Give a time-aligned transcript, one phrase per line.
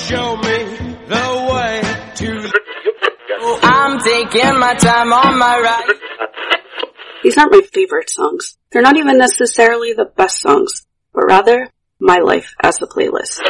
[0.00, 0.58] show me
[1.12, 1.82] the way
[2.16, 2.52] to.
[3.62, 6.00] I'm taking my time on my ride.
[7.22, 8.56] These aren't my favorite songs.
[8.72, 11.68] They're not even necessarily the best songs, but rather
[12.00, 13.40] my life as the playlist.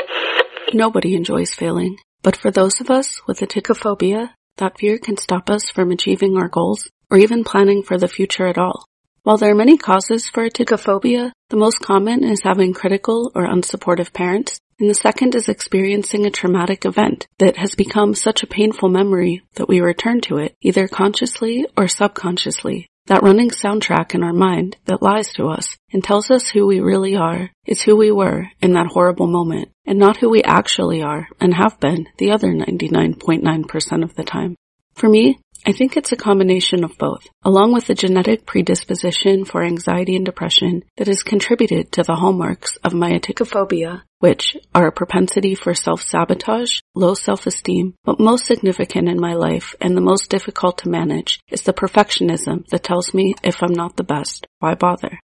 [0.74, 5.70] Nobody enjoys failing, but for those of us with atychiphobia, that fear can stop us
[5.70, 8.84] from achieving our goals or even planning for the future at all.
[9.22, 14.12] While there are many causes for atychiphobia, the most common is having critical or unsupportive
[14.12, 18.88] parents, and the second is experiencing a traumatic event that has become such a painful
[18.88, 22.88] memory that we return to it, either consciously or subconsciously.
[23.06, 26.80] That running soundtrack in our mind that lies to us and tells us who we
[26.80, 31.02] really are is who we were in that horrible moment, and not who we actually
[31.02, 34.56] are and have been the other 99.9% of the time.
[34.94, 39.62] For me, I think it's a combination of both, along with the genetic predisposition for
[39.62, 44.92] anxiety and depression that has contributed to the hallmarks of my atychiphobia, which are a
[44.92, 50.78] propensity for self-sabotage, low self-esteem, but most significant in my life and the most difficult
[50.78, 55.20] to manage is the perfectionism that tells me if I'm not the best, why bother?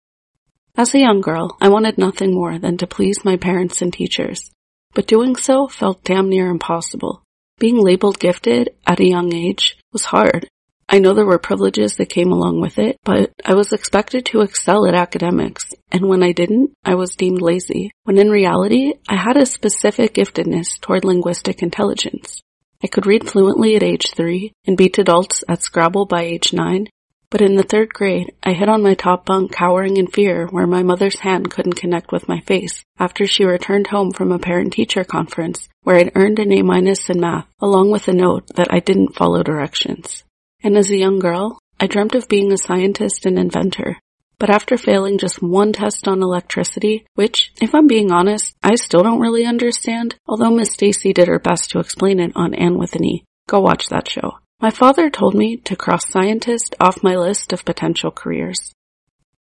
[0.78, 4.52] As a young girl, I wanted nothing more than to please my parents and teachers,
[4.94, 7.22] but doing so felt damn near impossible.
[7.58, 10.50] Being labeled gifted at a young age was hard.
[10.90, 14.42] I know there were privileges that came along with it, but I was expected to
[14.42, 19.16] excel at academics, and when I didn't, I was deemed lazy, when in reality, I
[19.16, 22.42] had a specific giftedness toward linguistic intelligence.
[22.84, 26.88] I could read fluently at age three and beat adults at Scrabble by age nine,
[27.30, 30.68] but in the third grade, I hid on my top bunk cowering in fear where
[30.68, 34.74] my mother's hand couldn't connect with my face after she returned home from a parent
[34.74, 38.74] teacher conference where I'd earned an A minus in math along with a note that
[38.74, 40.24] I didn't follow directions.
[40.64, 43.98] And as a young girl, I dreamt of being a scientist and inventor.
[44.38, 49.02] But after failing just one test on electricity, which, if I'm being honest, I still
[49.02, 52.96] don't really understand, although Miss Stacy did her best to explain it on Anne with
[52.96, 53.24] an E.
[53.48, 54.40] Go watch that show.
[54.62, 58.72] My father told me to cross scientist off my list of potential careers.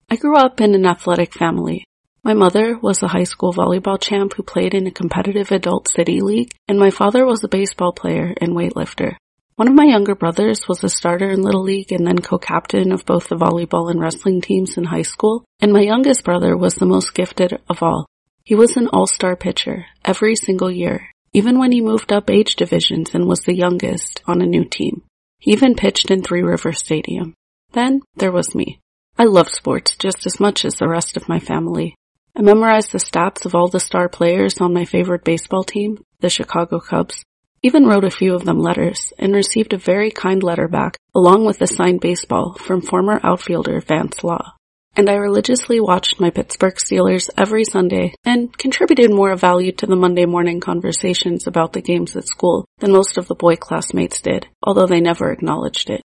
[0.09, 1.83] I grew up in an athletic family.
[2.23, 6.22] My mother was a high school volleyball champ who played in a competitive adult city
[6.22, 9.16] league, and my father was a baseball player and weightlifter.
[9.57, 13.05] One of my younger brothers was a starter in Little League and then co-captain of
[13.05, 16.85] both the volleyball and wrestling teams in high school, and my youngest brother was the
[16.85, 18.05] most gifted of all.
[18.45, 23.13] He was an all-star pitcher every single year, even when he moved up age divisions
[23.13, 25.01] and was the youngest on a new team.
[25.39, 27.33] He even pitched in Three River Stadium.
[27.71, 28.79] Then there was me.
[29.17, 31.95] I loved sports just as much as the rest of my family.
[32.35, 36.29] I memorized the stats of all the star players on my favorite baseball team, the
[36.29, 37.23] Chicago Cubs,
[37.63, 41.45] even wrote a few of them letters and received a very kind letter back along
[41.45, 44.53] with a signed baseball from former outfielder Vance Law
[44.96, 49.96] and I religiously watched my Pittsburgh Steelers every Sunday and contributed more value to the
[49.96, 54.47] Monday morning conversations about the games at school than most of the boy classmates did,
[54.62, 56.02] although they never acknowledged it.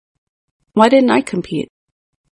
[0.75, 1.69] Why didn't I compete?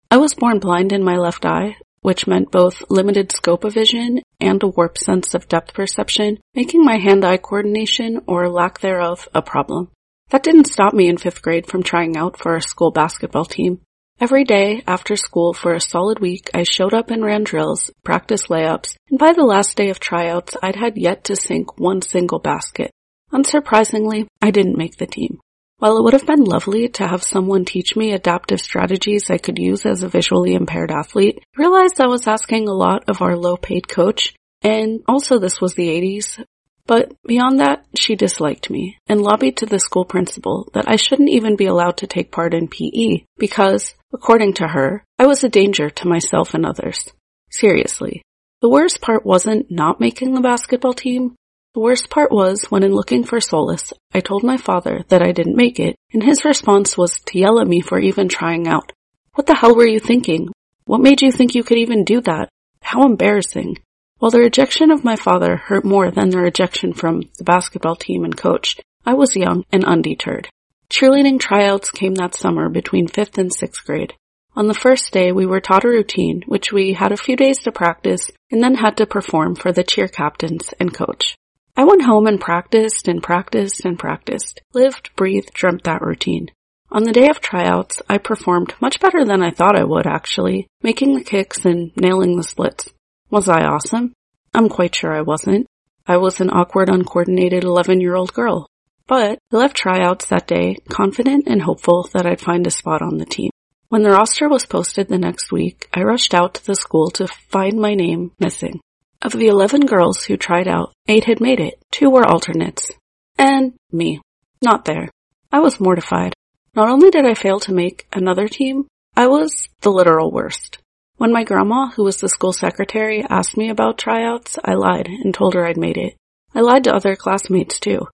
[0.09, 4.21] I was born blind in my left eye, which meant both limited scope of vision
[4.39, 9.41] and a warped sense of depth perception, making my hand-eye coordination or lack thereof a
[9.41, 9.89] problem.
[10.29, 13.81] That didn't stop me in fifth grade from trying out for our school basketball team.
[14.19, 18.47] Every day after school for a solid week, I showed up and ran drills, practiced
[18.47, 22.39] layups, and by the last day of tryouts, I'd had yet to sink one single
[22.39, 22.89] basket.
[23.31, 25.39] Unsurprisingly, I didn't make the team.
[25.77, 29.59] While it would have been lovely to have someone teach me adaptive strategies I could
[29.59, 33.37] use as a visually impaired athlete, I realized I was asking a lot of our
[33.37, 36.43] low paid coach, and also this was the 80s,
[36.87, 41.29] but beyond that, she disliked me and lobbied to the school principal that I shouldn't
[41.29, 45.49] even be allowed to take part in PE because, according to her, I was a
[45.49, 47.11] danger to myself and others.
[47.49, 48.21] Seriously.
[48.61, 51.35] The worst part wasn't not making the basketball team.
[51.73, 55.31] The worst part was when in looking for solace, I told my father that I
[55.31, 58.91] didn't make it, and his response was to yell at me for even trying out.
[59.35, 60.49] What the hell were you thinking?
[60.85, 62.49] What made you think you could even do that?
[62.81, 63.77] How embarrassing.
[64.19, 68.23] While the rejection of my father hurt more than the rejection from the basketball team
[68.23, 70.49] and coach, I was young and undeterred.
[70.89, 74.13] Cheerleading tryouts came that summer between 5th and 6th grade.
[74.55, 77.59] On the first day, we were taught a routine, which we had a few days
[77.59, 81.35] to practice and then had to perform for the cheer captains and coach.
[81.75, 86.49] I went home and practiced and practiced and practiced, lived, breathed, dreamt that routine.
[86.89, 90.67] On the day of tryouts, I performed much better than I thought I would actually,
[90.81, 92.89] making the kicks and nailing the splits.
[93.29, 94.13] Was I awesome?
[94.53, 95.67] I'm quite sure I wasn't.
[96.07, 98.67] I was an awkward, uncoordinated 11 year old girl.
[99.07, 103.17] But I left tryouts that day confident and hopeful that I'd find a spot on
[103.17, 103.51] the team.
[103.89, 107.27] When the roster was posted the next week, I rushed out to the school to
[107.27, 108.81] find my name missing.
[109.21, 111.79] Of the 11 girls who tried out, 8 had made it.
[111.89, 112.91] Two were alternates.
[113.37, 114.21] And me.
[114.61, 115.09] Not there.
[115.53, 116.33] I was mortified.
[116.75, 120.79] Not only did I fail to make another team, I was the literal worst.
[121.15, 125.33] When my grandma, who was the school secretary, asked me about tryouts, I lied and
[125.33, 126.15] told her I'd made it.
[126.53, 128.07] I lied to other classmates too.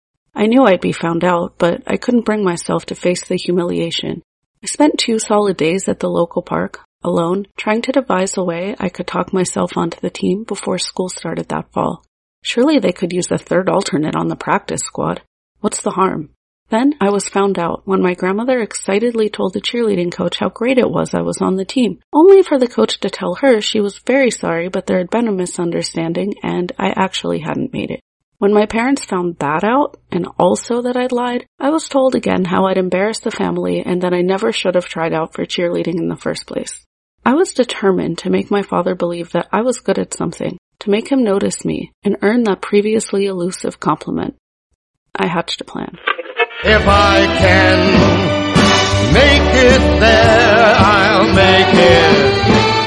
[0.40, 4.22] I knew I'd be found out, but I couldn't bring myself to face the humiliation.
[4.62, 8.74] I spent two solid days at the local park, alone, trying to devise a way
[8.80, 12.06] I could talk myself onto the team before school started that fall.
[12.42, 15.20] Surely they could use a third alternate on the practice squad.
[15.60, 16.30] What's the harm?
[16.70, 20.78] Then I was found out when my grandmother excitedly told the cheerleading coach how great
[20.78, 23.80] it was I was on the team, only for the coach to tell her she
[23.80, 28.00] was very sorry but there had been a misunderstanding and I actually hadn't made it.
[28.40, 32.46] When my parents found that out, and also that I'd lied, I was told again
[32.46, 35.98] how I'd embarrassed the family and that I never should have tried out for cheerleading
[35.98, 36.82] in the first place.
[37.22, 40.90] I was determined to make my father believe that I was good at something, to
[40.90, 44.36] make him notice me and earn that previously elusive compliment.
[45.14, 45.98] I hatched a plan.
[46.64, 52.79] If I can make it there, I'll make it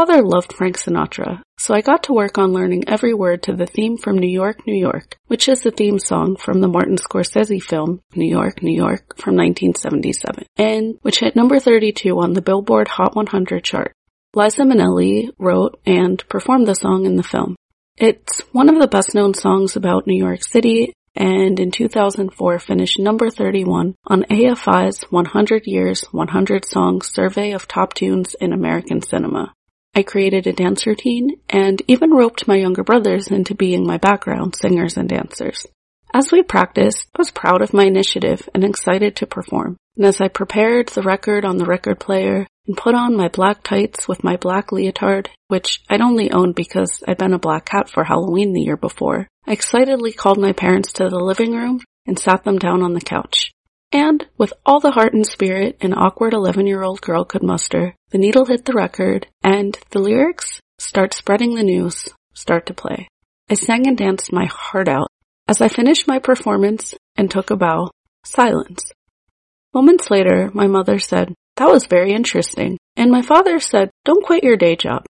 [0.00, 3.66] father loved Frank Sinatra, so I got to work on learning every word to the
[3.66, 7.62] theme from New York, New York, which is the theme song from the Martin Scorsese
[7.62, 12.88] film New York, New York from 1977, and which hit number 32 on the Billboard
[12.88, 13.92] Hot 100 chart.
[14.34, 17.54] Liza Minnelli wrote and performed the song in the film.
[17.98, 22.98] It's one of the best known songs about New York City and in 2004 finished
[22.98, 29.52] number 31 on AFI's 100 Years, 100 Songs survey of top tunes in American cinema.
[29.94, 34.54] I created a dance routine and even roped my younger brothers into being my background
[34.54, 35.66] singers and dancers.
[36.14, 39.76] As we practiced, I was proud of my initiative and excited to perform.
[39.96, 43.62] And as I prepared the record on the record player and put on my black
[43.62, 47.88] tights with my black leotard, which I'd only owned because I'd been a black cat
[47.88, 52.18] for Halloween the year before, I excitedly called my parents to the living room and
[52.18, 53.52] sat them down on the couch.
[53.92, 57.96] And, with all the heart and spirit an awkward 11 year old girl could muster,
[58.10, 63.08] the needle hit the record, and the lyrics, Start Spreading the News, start to play.
[63.50, 65.08] I sang and danced my heart out.
[65.48, 67.90] As I finished my performance and took a bow,
[68.24, 68.92] silence.
[69.74, 72.78] Moments later, my mother said, That was very interesting.
[72.96, 75.04] And my father said, Don't quit your day job.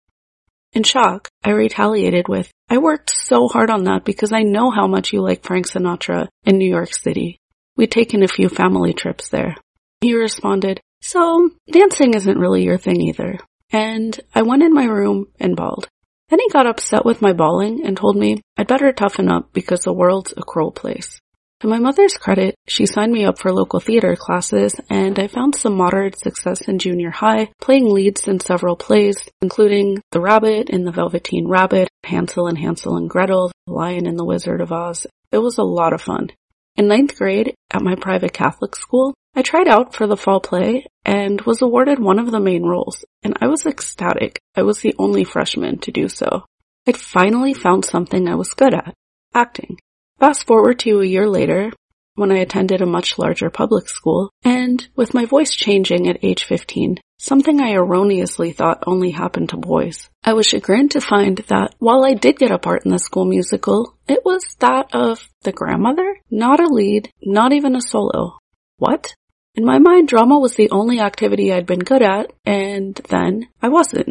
[0.73, 4.85] In shock, I retaliated with, I worked so hard on that because I know how
[4.85, 7.39] much you like Frank Sinatra in New York City.
[7.77, 9.55] We'd taken a few family trips there.
[10.01, 13.39] He responded, So, dancing isn't really your thing either.
[13.71, 15.87] And I went in my room and bawled.
[16.29, 19.81] Then he got upset with my bawling and told me I'd better toughen up because
[19.81, 21.19] the world's a cruel place.
[21.61, 25.55] To my mother's credit, she signed me up for local theater classes and I found
[25.55, 30.83] some moderate success in junior high, playing leads in several plays, including The Rabbit in
[30.83, 35.07] The Velveteen Rabbit, Hansel and Hansel and Gretel, The Lion and the Wizard of Oz.
[35.31, 36.29] It was a lot of fun.
[36.77, 40.85] In ninth grade, at my private Catholic school, I tried out for the fall play
[41.03, 44.39] and was awarded one of the main roles, and I was ecstatic.
[44.55, 46.45] I was the only freshman to do so.
[46.87, 48.93] I'd finally found something I was good at
[49.33, 49.79] acting.
[50.19, 51.73] Fast forward to a year later,
[52.17, 56.45] when I attended a much larger public school, and with my voice changing at age
[56.45, 60.09] 15, something I erroneously thought only happened to boys.
[60.23, 63.25] I was chagrined to find that while I did get a part in the school
[63.25, 68.39] musical, it was that of the grandmother, not a lead, not even a solo.
[68.77, 69.13] What?
[69.53, 73.69] In my mind, drama was the only activity I'd been good at, and then I
[73.69, 74.09] wasn't.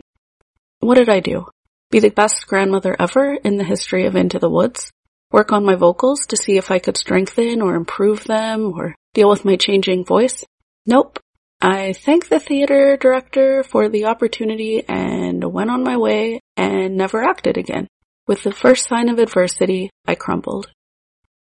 [0.78, 1.46] What did I do?
[1.90, 4.92] Be the best grandmother ever in the history of Into the Woods?
[5.32, 9.28] Work on my vocals to see if I could strengthen or improve them or deal
[9.28, 10.44] with my changing voice?
[10.86, 11.18] Nope.
[11.60, 17.24] I thanked the theater director for the opportunity and went on my way and never
[17.24, 17.88] acted again.
[18.28, 20.68] With the first sign of adversity, I crumbled.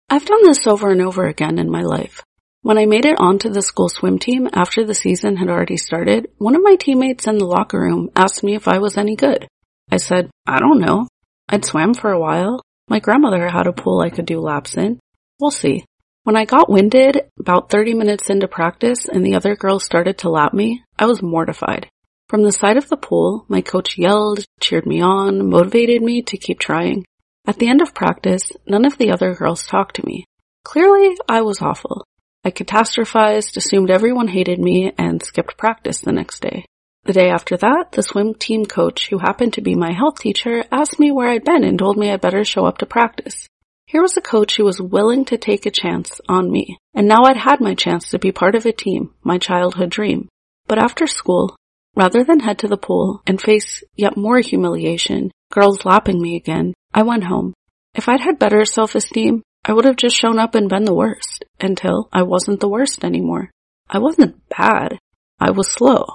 [0.09, 2.23] I've done this over and over again in my life.
[2.61, 6.29] When I made it onto the school swim team after the season had already started,
[6.37, 9.47] one of my teammates in the locker room asked me if I was any good.
[9.91, 11.07] I said, I don't know.
[11.47, 12.61] I'd swam for a while.
[12.87, 14.99] My grandmother had a pool I could do laps in.
[15.39, 15.85] We'll see.
[16.23, 20.29] When I got winded about 30 minutes into practice and the other girls started to
[20.29, 21.89] lap me, I was mortified.
[22.29, 26.37] From the side of the pool, my coach yelled, cheered me on, motivated me to
[26.37, 27.05] keep trying.
[27.45, 30.25] At the end of practice, none of the other girls talked to me.
[30.63, 32.05] Clearly, I was awful.
[32.43, 36.65] I catastrophized, assumed everyone hated me, and skipped practice the next day.
[37.05, 40.65] The day after that, the swim team coach, who happened to be my health teacher,
[40.71, 43.47] asked me where I'd been and told me I'd better show up to practice.
[43.85, 47.25] Here was a coach who was willing to take a chance on me, and now
[47.25, 50.29] I'd had my chance to be part of a team, my childhood dream.
[50.65, 51.55] But after school,
[51.95, 56.73] rather than head to the pool and face yet more humiliation, girls lapping me again,
[56.91, 57.53] I went home.
[57.93, 61.45] If I'd had better self-esteem, I would have just shown up and been the worst
[61.61, 63.51] until I wasn't the worst anymore.
[63.87, 64.97] I wasn't bad.
[65.39, 66.05] I was slow.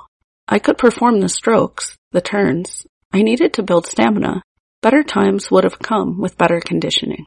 [0.52, 2.84] I could perform the strokes, the turns.
[3.12, 4.42] I needed to build stamina.
[4.82, 7.24] Better times would have come with better conditioning.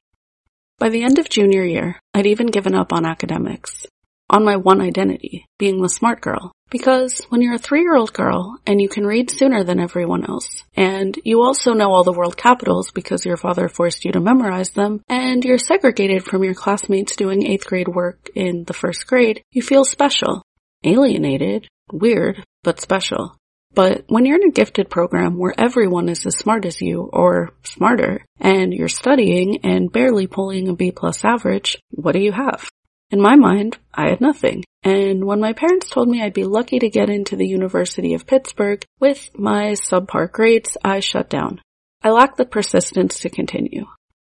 [0.77, 3.85] By the end of junior year, I'd even given up on academics,
[4.29, 6.51] on my one identity, being the smart girl.
[6.69, 11.17] Because when you're a three-year-old girl and you can read sooner than everyone else, and
[11.23, 15.01] you also know all the world capitals because your father forced you to memorize them,
[15.07, 19.61] and you're segregated from your classmates doing eighth grade work in the first grade, you
[19.61, 20.43] feel special,
[20.83, 23.35] alienated, weird, but special.
[23.73, 27.53] But when you're in a gifted program where everyone is as smart as you or
[27.63, 32.69] smarter and you're studying and barely pulling a B plus average, what do you have?
[33.09, 34.63] In my mind, I had nothing.
[34.83, 38.27] And when my parents told me I'd be lucky to get into the University of
[38.27, 41.61] Pittsburgh with my subpar grades, I shut down.
[42.03, 43.85] I lacked the persistence to continue.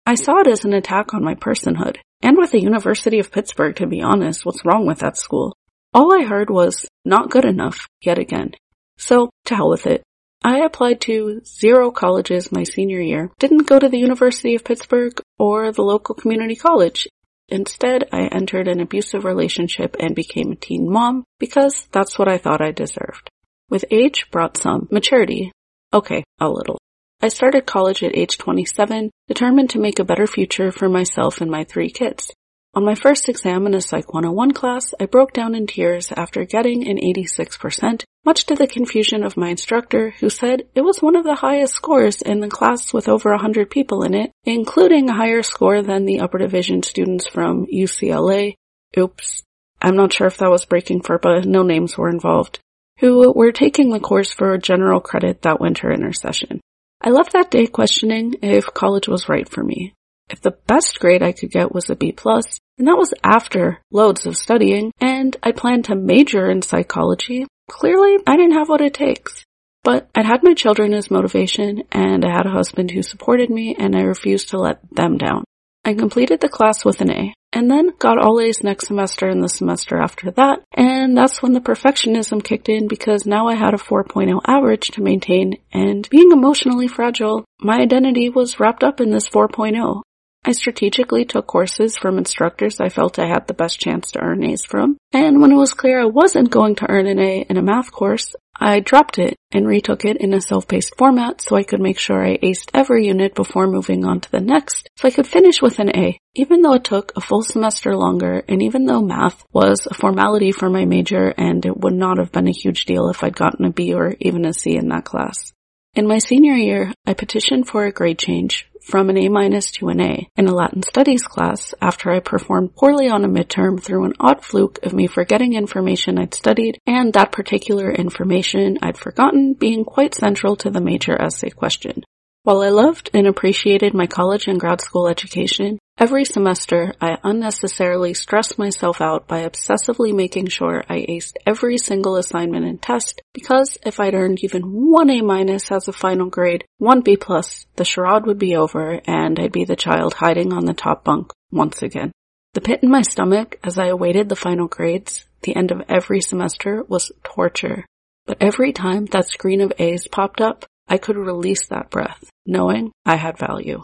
[0.04, 1.96] I saw it as an attack on my personhood.
[2.22, 5.56] And with the University of Pittsburgh, to be honest, what's wrong with that school?
[5.94, 8.52] All I heard was, not good enough, yet again.
[8.96, 10.02] So, to hell with it.
[10.42, 15.20] I applied to zero colleges my senior year, didn't go to the University of Pittsburgh
[15.38, 17.06] or the local community college.
[17.48, 22.38] Instead, I entered an abusive relationship and became a teen mom because that's what I
[22.38, 23.28] thought I deserved.
[23.68, 25.52] With age brought some maturity.
[25.92, 26.78] Okay, a little.
[27.20, 31.50] I started college at age 27, determined to make a better future for myself and
[31.50, 32.32] my three kids.
[32.74, 36.46] On my first exam in a Psych 101 class, I broke down in tears after
[36.46, 41.14] getting an 86%, much to the confusion of my instructor, who said it was one
[41.14, 45.14] of the highest scores in the class with over 100 people in it, including a
[45.14, 48.54] higher score than the upper division students from UCLA.
[48.96, 49.42] Oops.
[49.82, 52.58] I'm not sure if that was breaking FERPA, no names were involved,
[53.00, 56.62] who were taking the course for general credit that winter intersession.
[57.02, 59.92] I left that day questioning if college was right for me.
[60.32, 63.82] If the best grade I could get was a B plus, and that was after
[63.92, 68.80] loads of studying, and I planned to major in psychology, clearly I didn't have what
[68.80, 69.44] it takes.
[69.84, 73.76] But I'd had my children as motivation, and I had a husband who supported me,
[73.78, 75.44] and I refused to let them down.
[75.84, 79.42] I completed the class with an A, and then got all A's next semester and
[79.42, 83.74] the semester after that, and that's when the perfectionism kicked in because now I had
[83.74, 89.10] a 4.0 average to maintain, and being emotionally fragile, my identity was wrapped up in
[89.10, 90.02] this 4.0.
[90.44, 94.42] I strategically took courses from instructors I felt I had the best chance to earn
[94.42, 97.56] A's from, and when it was clear I wasn't going to earn an A in
[97.56, 101.62] a math course, I dropped it and retook it in a self-paced format so I
[101.62, 105.12] could make sure I aced every unit before moving on to the next, so I
[105.12, 108.84] could finish with an A, even though it took a full semester longer and even
[108.84, 112.52] though math was a formality for my major and it would not have been a
[112.52, 115.52] huge deal if I'd gotten a B or even a C in that class.
[115.94, 119.88] In my senior year, I petitioned for a grade change from an A minus to
[119.88, 124.04] an A in a Latin studies class after I performed poorly on a midterm through
[124.04, 129.54] an odd fluke of me forgetting information I'd studied and that particular information I'd forgotten
[129.54, 132.02] being quite central to the major essay question.
[132.44, 138.12] While I loved and appreciated my college and grad school education, every semester I unnecessarily
[138.12, 143.78] stressed myself out by obsessively making sure I aced every single assignment and test because
[143.86, 147.84] if I'd earned even one A minus as a final grade, one B plus, the
[147.84, 151.82] charade would be over and I'd be the child hiding on the top bunk once
[151.82, 152.10] again.
[152.54, 156.20] The pit in my stomach as I awaited the final grades, the end of every
[156.20, 157.86] semester was torture.
[158.26, 162.92] But every time that screen of A's popped up, I could release that breath, knowing
[163.06, 163.82] I had value.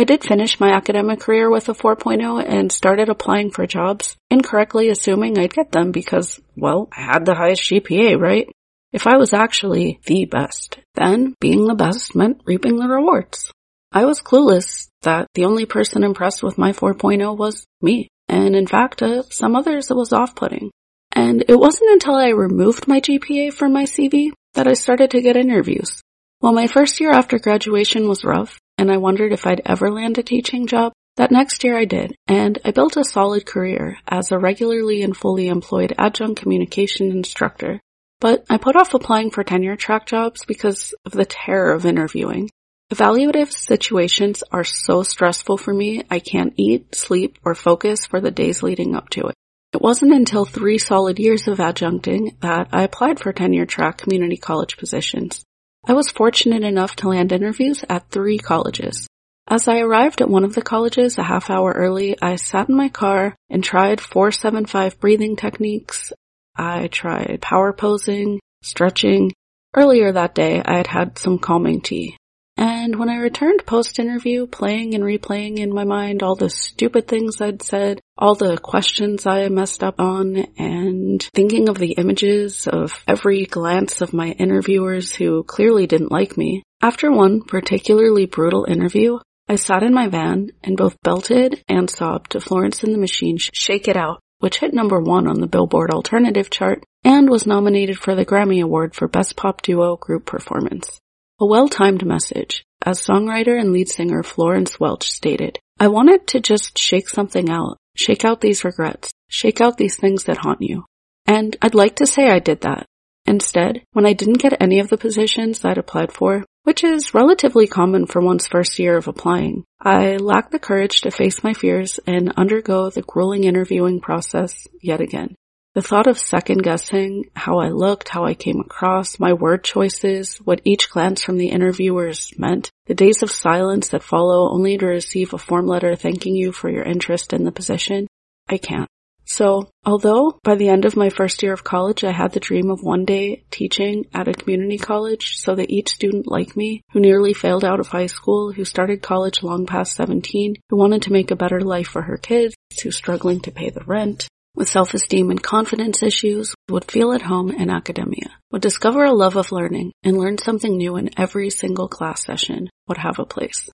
[0.00, 4.88] I did finish my academic career with a 4.0 and started applying for jobs, incorrectly
[4.88, 8.50] assuming I'd get them because, well, I had the highest GPA, right?
[8.94, 13.52] If I was actually the best, then being the best meant reaping the rewards.
[13.92, 18.66] I was clueless that the only person impressed with my 4.0 was me, and in
[18.66, 20.70] fact, uh, some others it was off-putting.
[21.12, 25.20] And it wasn't until I removed my GPA from my CV that I started to
[25.20, 26.00] get interviews.
[26.38, 30.16] While my first year after graduation was rough, and I wondered if I'd ever land
[30.16, 34.32] a teaching job, that next year I did, and I built a solid career as
[34.32, 37.78] a regularly and fully employed adjunct communication instructor.
[38.20, 42.48] But I put off applying for tenure track jobs because of the terror of interviewing.
[42.90, 48.30] Evaluative situations are so stressful for me, I can't eat, sleep, or focus for the
[48.30, 49.34] days leading up to it.
[49.74, 54.38] It wasn't until three solid years of adjuncting that I applied for tenure track community
[54.38, 55.44] college positions.
[55.86, 59.06] I was fortunate enough to land interviews at three colleges.
[59.48, 62.76] As I arrived at one of the colleges a half hour early, I sat in
[62.76, 66.12] my car and tried 475 breathing techniques.
[66.54, 69.32] I tried power posing, stretching.
[69.74, 72.16] Earlier that day, I had had some calming tea.
[72.56, 77.08] And when I returned post interview, playing and replaying in my mind all the stupid
[77.08, 82.66] things I'd said, all the questions I messed up on, and thinking of the images
[82.66, 88.64] of every glance of my interviewers who clearly didn't like me, after one particularly brutal
[88.64, 92.98] interview, I sat in my van and both belted and sobbed to Florence and the
[92.98, 97.46] Machine's Shake It Out, which hit number one on the Billboard Alternative chart and was
[97.46, 101.00] nominated for the Grammy Award for Best Pop Duo Group Performance.
[101.42, 106.76] A well-timed message, as songwriter and lead singer Florence Welch stated, I wanted to just
[106.76, 110.84] shake something out, shake out these regrets, shake out these things that haunt you.
[111.26, 112.84] And I'd like to say I did that.
[113.24, 117.66] Instead, when I didn't get any of the positions I'd applied for, which is relatively
[117.66, 119.64] common for one's first year of applying.
[119.80, 125.00] I lacked the courage to face my fears and undergo the grueling interviewing process yet
[125.00, 125.36] again.
[125.72, 130.38] The thought of second guessing how I looked, how I came across, my word choices,
[130.38, 134.86] what each glance from the interviewers meant, the days of silence that follow only to
[134.86, 138.08] receive a form letter thanking you for your interest in the position,
[138.48, 138.88] I can't.
[139.24, 142.68] So, although by the end of my first year of college I had the dream
[142.68, 146.98] of one day teaching at a community college so that each student like me, who
[146.98, 151.12] nearly failed out of high school, who started college long past 17, who wanted to
[151.12, 155.30] make a better life for her kids, who's struggling to pay the rent, with self-esteem
[155.30, 159.92] and confidence issues, would feel at home in academia, would discover a love of learning
[160.02, 163.68] and learn something new in every single class session, would have a place.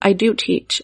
[0.00, 0.82] I do teach.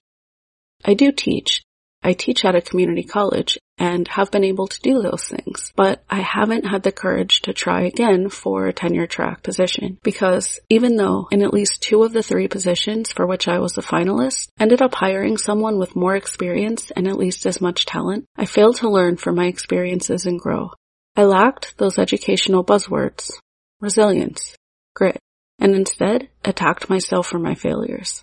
[0.85, 1.63] I do teach,
[2.07, 6.05] I teach at a community college and have been able to do those things, but
[6.09, 10.95] I haven't had the courage to try again for a tenure track position because even
[10.95, 14.47] though in at least two of the three positions for which I was a finalist
[14.61, 18.77] ended up hiring someone with more experience and at least as much talent, I failed
[18.77, 20.71] to learn from my experiences and grow.
[21.17, 23.33] I lacked those educational buzzwords,
[23.81, 24.55] resilience,
[24.95, 25.19] grit,
[25.59, 28.23] and instead attacked myself for my failures.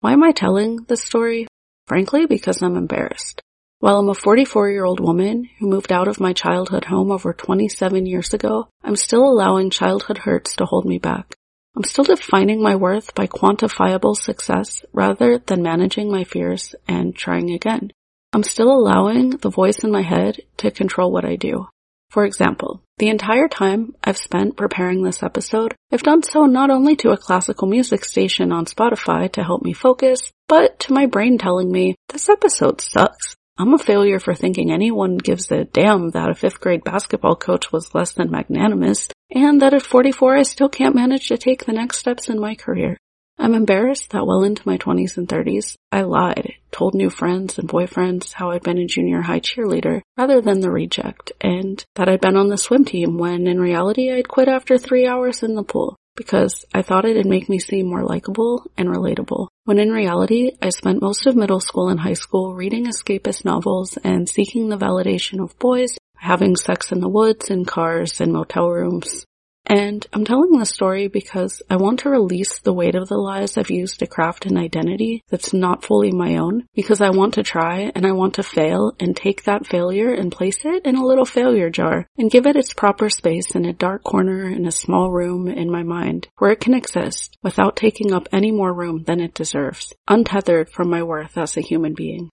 [0.00, 1.46] Why am I telling this story?
[1.86, 3.42] Frankly, because I'm embarrassed.
[3.78, 7.32] While I'm a 44 year old woman who moved out of my childhood home over
[7.32, 11.34] 27 years ago, I'm still allowing childhood hurts to hold me back.
[11.76, 17.50] I'm still defining my worth by quantifiable success rather than managing my fears and trying
[17.50, 17.92] again.
[18.32, 21.68] I'm still allowing the voice in my head to control what I do.
[22.10, 26.96] For example, the entire time I've spent preparing this episode, I've done so not only
[26.96, 31.36] to a classical music station on Spotify to help me focus, but to my brain
[31.36, 33.36] telling me, this episode sucks.
[33.58, 37.70] I'm a failure for thinking anyone gives a damn that a fifth grade basketball coach
[37.72, 41.72] was less than magnanimous, and that at 44 I still can't manage to take the
[41.72, 42.96] next steps in my career.
[43.38, 47.68] I'm embarrassed that well into my 20s and 30s, I lied, told new friends and
[47.68, 52.20] boyfriends how I'd been a junior high cheerleader rather than the reject, and that I'd
[52.20, 55.62] been on the swim team when in reality I'd quit after three hours in the
[55.62, 59.48] pool because I thought it'd make me seem more likable and relatable.
[59.64, 63.96] When in reality, I spent most of middle school and high school reading escapist novels
[64.02, 68.70] and seeking the validation of boys, having sex in the woods, in cars, and motel
[68.70, 69.24] rooms.
[69.68, 73.58] And I'm telling this story because I want to release the weight of the lies
[73.58, 77.42] I've used to craft an identity that's not fully my own because I want to
[77.42, 81.04] try and I want to fail and take that failure and place it in a
[81.04, 84.70] little failure jar and give it its proper space in a dark corner in a
[84.70, 89.02] small room in my mind where it can exist without taking up any more room
[89.02, 92.30] than it deserves, untethered from my worth as a human being.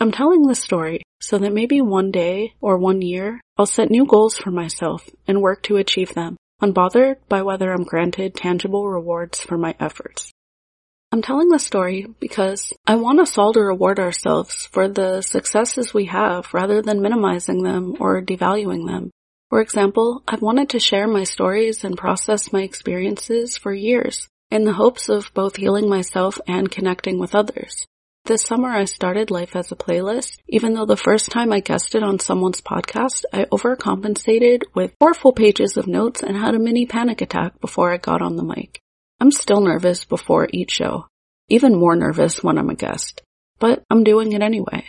[0.00, 4.06] I'm telling this story so that maybe one day or one year I'll set new
[4.06, 9.40] goals for myself and work to achieve them unbothered by whether I'm granted tangible rewards
[9.40, 10.32] for my efforts.
[11.12, 15.94] I'm telling this story because I want us all to reward ourselves for the successes
[15.94, 19.10] we have rather than minimizing them or devaluing them.
[19.48, 24.64] For example, I've wanted to share my stories and process my experiences for years in
[24.64, 27.86] the hopes of both healing myself and connecting with others.
[28.26, 32.02] This summer I started Life as a Playlist, even though the first time I guested
[32.02, 36.86] on someone's podcast, I overcompensated with four full pages of notes and had a mini
[36.86, 38.80] panic attack before I got on the mic.
[39.20, 41.06] I'm still nervous before each show,
[41.48, 43.22] even more nervous when I'm a guest,
[43.60, 44.86] but I'm doing it anyway.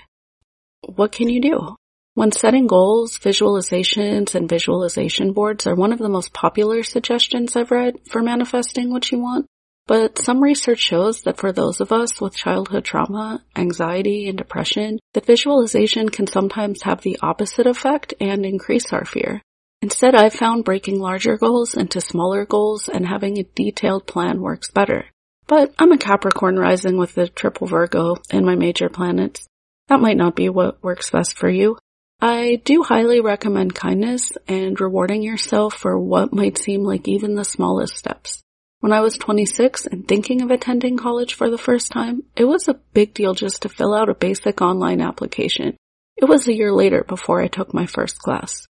[0.96, 1.76] What can you do?
[2.16, 7.70] When setting goals, visualizations and visualization boards are one of the most popular suggestions I've
[7.70, 9.46] read for manifesting what you want.
[9.88, 15.00] But some research shows that for those of us with childhood trauma, anxiety, and depression,
[15.14, 19.42] that visualization can sometimes have the opposite effect and increase our fear.
[19.82, 24.72] Instead, I've found breaking larger goals into smaller goals and having a detailed plan works
[24.72, 25.06] better.
[25.48, 29.48] but I'm a Capricorn rising with a triple Virgo in my major planets.
[29.88, 31.78] That might not be what works best for you.
[32.20, 37.46] I do highly recommend kindness and rewarding yourself for what might seem like even the
[37.46, 38.44] smallest steps.
[38.80, 42.68] When I was 26 and thinking of attending college for the first time, it was
[42.68, 45.76] a big deal just to fill out a basic online application.
[46.16, 48.68] It was a year later before I took my first class.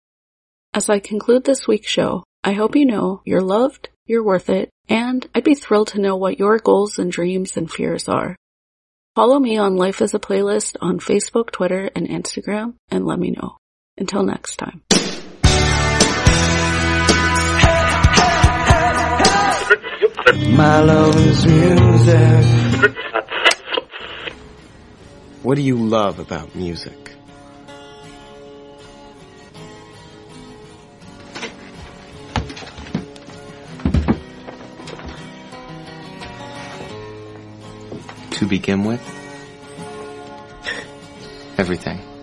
[0.75, 4.69] As I conclude this week's show, I hope you know you're loved, you're worth it,
[4.90, 8.37] and I'd be thrilled to know what your goals and dreams and fears are.
[9.14, 13.31] Follow me on Life as a Playlist on Facebook, Twitter, and Instagram, and let me
[13.31, 13.57] know.
[13.97, 14.83] Until next time.
[20.27, 22.97] My love is music.
[25.43, 27.15] What do you love about music?
[38.31, 39.03] To begin with,
[41.59, 42.13] everything.